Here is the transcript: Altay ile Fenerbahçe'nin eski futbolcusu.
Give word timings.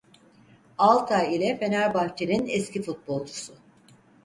Altay 0.77 1.35
ile 1.35 1.57
Fenerbahçe'nin 1.57 2.47
eski 2.47 2.81
futbolcusu. 2.81 3.53